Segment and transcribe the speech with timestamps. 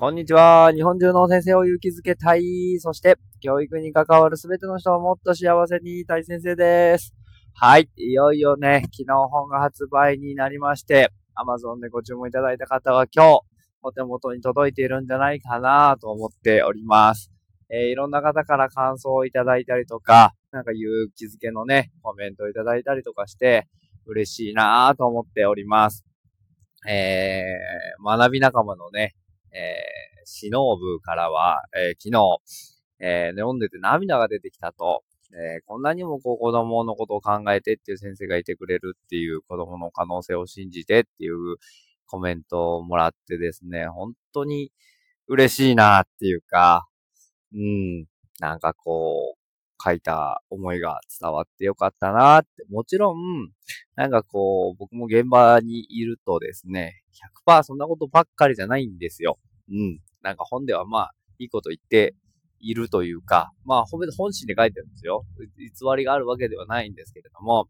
[0.00, 0.72] こんにちは。
[0.72, 2.78] 日本中の先生を勇気づけたい。
[2.78, 7.14] そして、教育に関わるすべての人をもっと幸せにたい先生です。
[7.52, 7.90] はい。
[7.96, 13.40] いよいよね、昨日本が発売になりまして、Amazon でご注文いただいた方は今日、
[13.82, 17.30] お手元に届いているんじゃないかなと思っております。
[17.68, 23.68] えー、いろんな方から感想をいただいたりとか、なんか勇気づけのね、コメントをいただいたりとかして、
[24.06, 26.06] 嬉しいなと思っております。
[26.88, 29.14] えー、学び仲間のね、
[29.52, 32.38] えー、シノブからは、えー、昨日、
[33.00, 35.02] えー、読んでて涙が出てきたと、
[35.32, 41.56] えー、こんなにもこう子供のことを考えてっていう先生がいてくれるっていう子供の可能性を信じてっていう
[42.06, 44.72] コメントをもらってですね、本当に
[45.28, 46.88] 嬉しいなっていうか、
[47.54, 48.06] うん、
[48.40, 49.40] なんかこう、
[49.82, 52.64] 書いた思いが伝わってよかったなって。
[52.70, 53.50] もちろん、
[53.96, 57.02] なんかこう、僕も現場にいるとですね、
[57.46, 59.38] 100%そんなことばっかりじゃないんですよ。
[59.70, 60.00] うん。
[60.22, 62.14] なんか本ではまあ、いいこと言って
[62.58, 65.24] いるというか、まあ、本心で書いてるんですよ。
[65.58, 67.68] 偽りがあるわけではないんですけれども、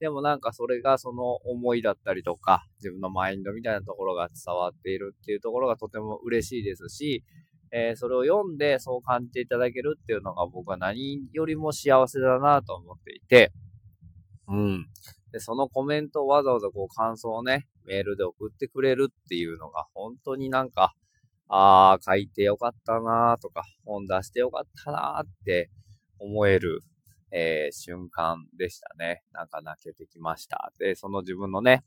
[0.00, 7.24] でもなんかそれがその思いだったりとか、自分のマインドみたいなところが伝わっているっていうところがとても嬉しいですし、
[7.70, 13.52] えー、それを読んでそう感じていただけるっていうのが僕は何よりも幸せだなと思っていて、
[14.48, 14.86] うん。
[15.32, 20.94] で、そのコメントをわざわざこう感想をね、メールで送ってくれるっていうのが本当になんか、
[21.56, 25.70] ああ、書いてよかったなとか、本出してよかったなって
[26.18, 26.80] 思える、
[27.30, 29.22] えー、瞬間でしたね。
[29.32, 30.72] なんか泣けてきました。
[30.80, 31.84] で、その自分のね、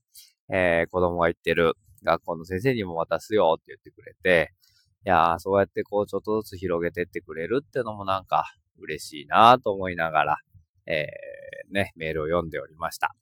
[0.49, 1.73] えー、子供が言ってる
[2.03, 4.53] 学校の先生にも渡すよって言ってくれて、
[5.05, 8.45] いやー、そうやってこう、ちょっとずつ広げてってくれるってのもなんか
[8.79, 10.37] 嬉しいなと思いながら、
[10.85, 13.13] えー、ね、メールを読んでおりました。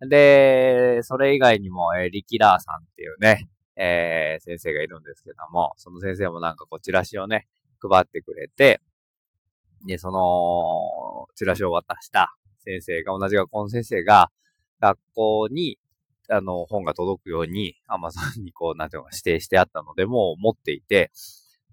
[0.00, 7.46] で、それ以外にも、えー、リキラーさんっていうね、えー、先生がいるんですけども、その先生もなんかこう、チラシをね、
[7.80, 8.80] 配ってくれて、
[9.86, 14.30] で、その、チラシを渡した先生が、同じ学校の先生が、
[14.80, 15.78] 学校に
[16.28, 21.10] あの、本が届くように、アマゾンにこう、なんていうのか指定してあったので、もう持っていて、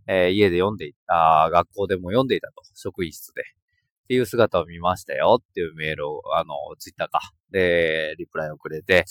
[0.07, 3.43] えー、家で読んでいた、学校でも読んでいたと、職員室で。
[4.11, 7.31] っていう姿を見ましたよっていうメールを、あの、ツイッターか。
[7.49, 9.05] で、リプライをくれて、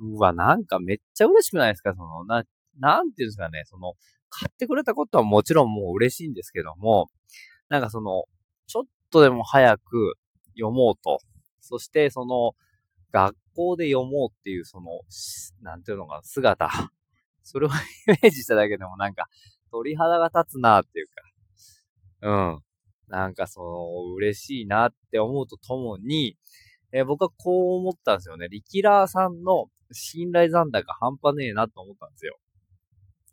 [0.00, 1.92] うわ、なんかめっちゃ嬉しくないですか？
[1.94, 2.44] その、な、
[2.78, 3.92] なんていうんですかね、その、
[4.30, 7.10] 買ってくれたことはもちろんもう嬉しいんですけども、
[7.68, 8.24] なんかその、
[8.68, 10.14] ちょっとでも早く
[10.56, 11.18] 読もうと。
[11.60, 12.52] そして、その、
[13.12, 15.00] 学校で読もうっていう、その、
[15.60, 16.70] なんていうのか、姿。
[17.42, 17.70] それを
[18.08, 19.26] イメージしただけでもなんか、
[19.70, 21.12] 鳥肌が立つなっていうか、
[22.22, 22.62] うん。
[23.08, 26.36] なんかその、嬉しいなって思うとともに、
[26.92, 28.48] えー、僕はこう思ったんですよね。
[28.48, 32.38] リキラーさんの信頼残高半端ねえなと思ったんですよ。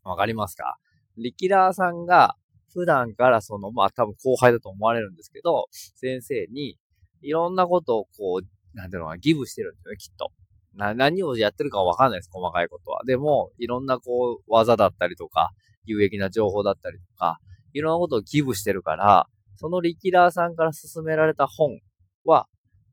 [0.04, 0.78] わかりますか？
[1.18, 2.36] リキラーさんが
[2.74, 6.78] 普段からその、まあ多分後輩だと思われるんですけど、先生に
[7.22, 10.32] いろんなことをこうなんていうのかな、ギブしてるんですよね、きっと。
[10.74, 13.02] な、何をやってるかわかんないです、細かいことは。
[13.06, 15.52] でも、いろんなこう、技だったりとか、
[15.86, 17.40] 有益な情報だったりとか、
[17.72, 21.80] いろんなことをギブしてるから、そのリキラーさんから勧められた本
[22.26, 22.48] は、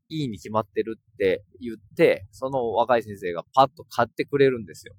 [0.09, 4.93] いいに決まってるって言って、その若い先生がパッと買ってくれるんですよ。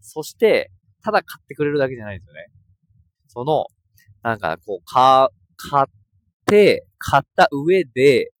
[0.00, 0.70] そして、
[1.02, 2.46] ただ買ってくれるだけじゃないんですよね。
[3.28, 3.66] その、
[4.22, 5.86] なんかこう、か、買っ
[6.46, 8.32] て、買った上で、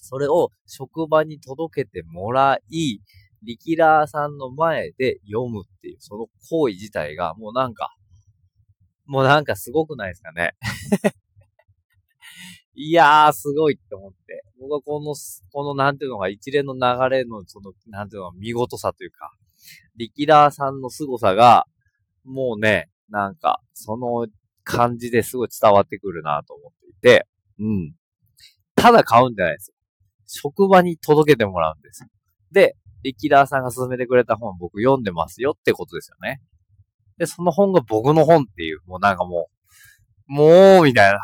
[0.00, 3.00] それを職場に届けてもらい、
[3.44, 7.94] リキラーさんの前で読むっていう、その行為自体が、もうなんか、
[9.06, 10.54] もうなんかすごくないですかね。
[12.74, 14.44] いやー、すごいって思って。
[14.58, 15.14] 僕はこの、
[15.52, 19.30] このなんていうのが一連の流れの、その、なんていうの見事さというか、
[19.96, 21.66] リキラーさんの凄さが、
[22.24, 24.26] もうね、なんか、その
[24.64, 27.26] 感じですごい伝わってくるなと思っていて、
[27.58, 27.94] うん。
[28.74, 29.76] ただ買うんじゃないですよ。
[30.26, 32.08] 職場に届けてもらうんですよ。
[32.52, 36.40] で、リキラーさんが勧めてくれた本僕読んでますよってことですよね。
[37.18, 39.50] で、その本が僕の本っていう、もうなんかも
[40.28, 41.20] う、もう、みたいな。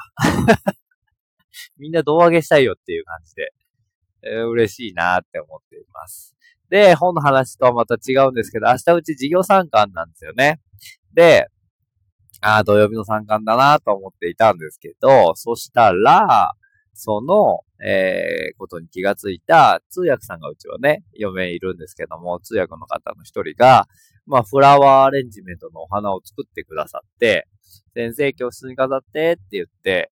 [1.79, 3.53] みんな胴上げしたいよっていう感じで、
[4.23, 6.35] えー、嬉しいなって思っています。
[6.71, 10.61] で、本の話とはまた違うんですけど、明日うち授業参観なんですよね。
[11.15, 11.49] で、
[12.41, 16.53] ああ、土曜日の参観だなと思っていたんですけど、そしたら、
[16.95, 23.87] その、えー、ことに気がついた通訳さんがうちはね、嫁いるんですけども、通訳の方の一人が、
[24.27, 27.47] まあ、フラワーアレンジメントのお花を作ってくださって、
[27.95, 30.11] 先生教室に飾ってって言って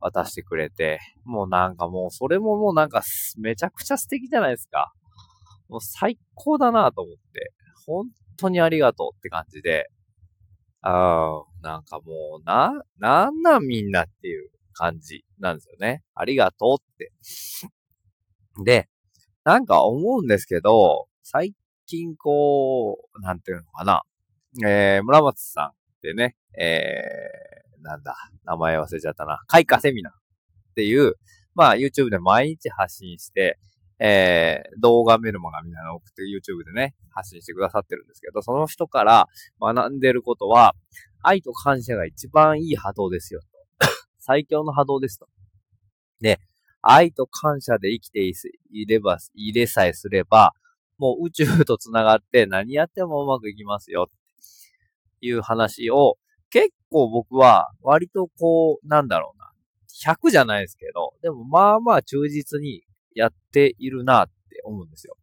[0.00, 3.02] 渡してくれて、もうなんかもうそれももうなんか
[3.38, 4.92] めちゃくちゃ素敵じゃないですか。
[5.68, 7.52] もう最高だなと思って、
[7.86, 8.06] 本
[8.36, 9.88] 当にありがとうって感じで、
[10.82, 16.02] あなんかもう、な、なんなんみんなっていう感じなんですよね。
[16.14, 17.12] ありがとうって。
[18.64, 18.88] で、
[19.44, 21.54] なんか思うんですけど、最
[21.86, 24.02] 近こう、なんていうのかな。
[24.64, 25.70] えー、村松さんっ
[26.02, 27.55] てね、えー、
[27.86, 29.40] なんだ、名前忘れちゃったな。
[29.46, 30.16] 開花セミナーっ
[30.74, 31.14] ていう、
[31.54, 33.58] まあ YouTube で毎日発信して、
[33.98, 39.28] えー、動画メルマガみたいなのを送って YouTube でね、発信してくださってるんですけど、その人から
[39.60, 40.74] 学んでることは、
[41.22, 43.40] 愛と感謝が一番いい波動ですよ。
[44.20, 45.28] 最強の波動ですと。
[46.20, 46.40] で、
[46.82, 48.20] 愛と感謝で生きて
[48.70, 50.52] いれば、いれさえすれば、
[50.98, 54.08] もう宇宙と繋がって何やってもうまくいきますよ。
[54.10, 56.18] っていう話を、
[56.56, 59.50] 結構僕は割とこう、なんだろうな。
[60.14, 62.82] 100じゃないですけど、でもまあまあ忠実に
[63.14, 65.16] やっているなって思うんですよ。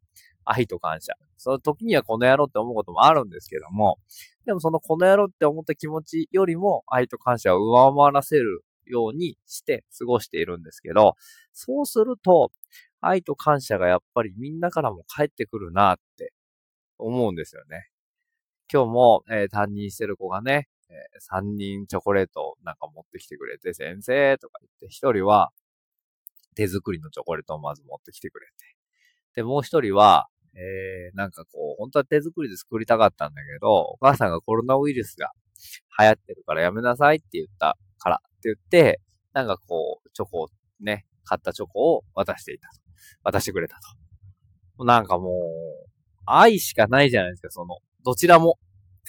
[0.46, 1.14] 愛と感謝。
[1.38, 3.98] その時にはこの野郎って思うこともあるんですけども、
[4.46, 11.16] でもそのこの野郎って思った気持ちよりも愛と感謝を上回らせるようにして過ごしているんですけど、
[11.52, 12.52] そうすると、
[13.02, 16.32] 愛と感謝がやっぱりみんなからも返ってくるなって
[17.00, 17.90] 思うんですよね。
[18.72, 25.52] 今日も、えー、担任してる子がね、えー、3人チョコレートなんか持ってきてくれて、先生とか言って、1人は
[26.56, 28.52] 手作りのチョコレートをまず持ってきてくれて。
[29.36, 35.32] で、もう1人は、えー、なんかこう、本当は手作りで作りたかったんだけど、お母さんがコロナウイルスが
[36.00, 39.02] 流行ってるからやめなさいって言ったからって言って、
[39.34, 40.48] なんかこう、チョコを
[40.80, 42.76] ね、買ったチョコを渡していたと。
[43.24, 43.80] 渡してくれた
[44.78, 44.86] と。
[44.86, 45.90] なんかもう、
[46.26, 48.60] 愛しかないじゃないですか、その、どちらも。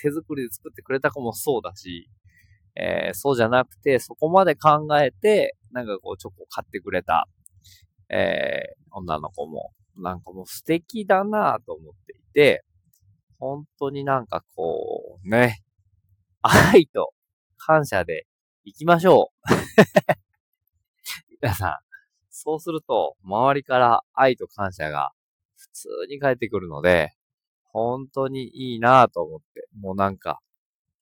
[0.01, 2.09] 手作りで作ってくれた子もそうだし、
[2.77, 7.29] えー、そうじゃなくて、そこまで考えて、なんかこう、チョコ買ってくれた、
[8.11, 12.65] えー、女の子も、なんかもう素敵だなと思っていて、
[13.39, 15.63] 本当になんかこう、ね、
[16.43, 17.13] 愛と
[17.59, 18.27] 感謝で
[18.65, 19.53] 行きましょう。
[21.41, 21.79] 皆さん、
[22.31, 25.13] そうすると、周りから愛と感謝が
[25.57, 27.13] 普通に返ってくるので、
[27.75, 30.41] 本当にいいなぁと思って、もうなんか、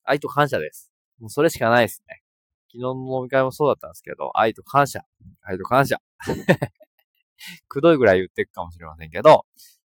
[0.05, 0.91] 愛と感謝です。
[1.21, 2.23] もうそれしかないですね。
[2.69, 5.05] 昨日の飲み会もそうだったんですけど、愛と感謝。
[5.43, 6.01] 愛と感謝。
[7.69, 9.45] くどいぐらい言ってくかもしれませんけど、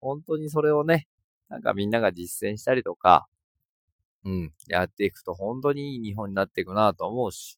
[0.01, 1.07] 本当にそれをね、
[1.49, 3.29] なんかみんなが実践したりとか、
[4.25, 7.57] うん、やっていくと本当にいい日本になっていくなと思うし、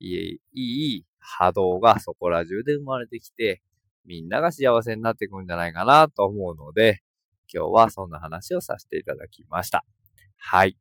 [0.00, 3.60] いい、いい波動がそこら中で生まれてきて、
[4.06, 7.02] みんなが幸せになっていくんじゃないかなと思うので、
[7.52, 9.84] 今日はそんな話をさせていただきました。
[10.36, 10.76] はい。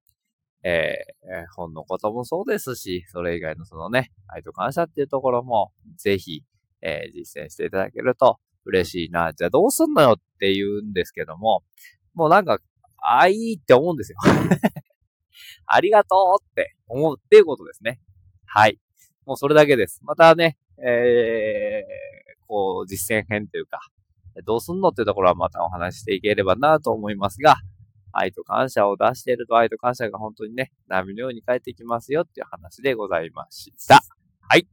[0.64, 6.44] えー、本のこともそうですし、それ以外のそのね、愛と感謝っていうところも、ぜひ、
[6.81, 9.34] えー、実践していただけると嬉しいな。
[9.34, 11.64] じゃあどうすんのよって言うんですけども、
[12.14, 12.60] もうなんか、
[13.02, 14.18] あ、いいって思うんですよ。
[15.68, 18.02] ありがとうって思うっていうことですね。
[18.46, 18.80] はい。
[19.25, 20.02] もうそれだけです。
[20.04, 23.80] またね、えー、こう、実践編というか、
[24.45, 24.89] どうすんの？
[24.89, 27.57] っていうところはまたお話していければなと思いますが、
[28.12, 34.01] 愛と感謝を出していると愛と感謝が本当にね、波のように返ってきますよっていう話でございました。
[34.42, 34.68] はい。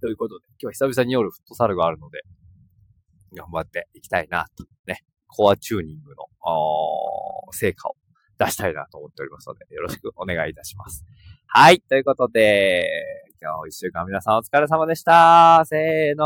[0.00, 2.22] ということで、今日は久々に夜フットサルがあるので、
[3.36, 6.26] 頑張っていきたいなと、ね、コアチューニングの、
[7.52, 7.96] 成果を
[8.38, 11.04] 出したいなと思っておりますので、よろしくお願いいたします。
[11.46, 11.80] はい。
[11.80, 12.88] ということで、
[13.42, 15.62] 今日一週間皆さんお疲れ様でした。
[15.66, 16.18] せーの。